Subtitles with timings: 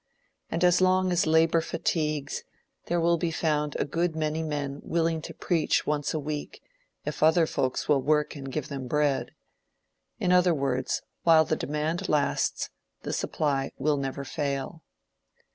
[0.49, 2.43] And as long as labor fatigues,
[2.87, 6.59] there will be found a good many men willing to preach once a week,
[7.05, 9.29] if other folks will work and give them bread.
[10.17, 12.71] In other words, while the demand lasts,
[13.03, 14.81] the supply will never fail.